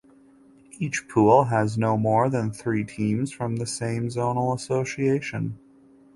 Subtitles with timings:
[0.79, 5.59] Each pool had no more than three teams from the same zonal association.